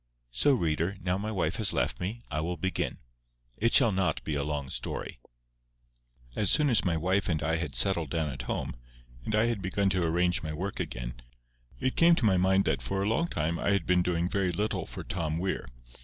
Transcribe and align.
So, 0.31 0.53
reader, 0.53 0.97
now 0.99 1.19
my 1.19 1.31
wife 1.31 1.57
has 1.57 1.73
left 1.73 1.99
me, 1.99 2.23
I 2.31 2.41
will 2.41 2.57
begin. 2.57 2.97
It 3.59 3.71
shall 3.71 3.91
not 3.91 4.23
be 4.23 4.33
a 4.33 4.43
long 4.43 4.71
story. 4.71 5.19
As 6.35 6.49
soon 6.49 6.71
as 6.71 6.83
my 6.83 6.97
wife 6.97 7.29
and 7.29 7.43
I 7.43 7.57
had 7.57 7.75
settled 7.75 8.09
down 8.09 8.31
at 8.31 8.41
home, 8.49 8.75
and 9.25 9.35
I 9.35 9.45
had 9.45 9.61
begun 9.61 9.91
to 9.91 10.03
arrange 10.03 10.41
my 10.41 10.53
work 10.53 10.79
again, 10.79 11.21
it 11.79 11.95
came 11.95 12.15
to 12.15 12.25
my 12.25 12.37
mind 12.37 12.65
that 12.65 12.81
for 12.81 13.03
a 13.03 13.07
long 13.07 13.27
time 13.27 13.59
I 13.59 13.69
had 13.73 13.85
been 13.85 14.01
doing 14.01 14.27
very 14.27 14.51
little 14.51 14.87
for 14.87 15.03
Tom 15.03 15.37
Weir. 15.37 15.67